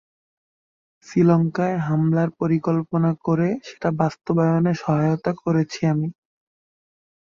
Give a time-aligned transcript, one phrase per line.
[1.07, 6.07] শ্রীলংকায় হামলার পরিকল্পনা করে সেটা বাস্তবায়নে সহায়তা করেছি আমি।